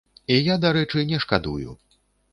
[0.35, 1.79] І я, дарэчы, не шкадую.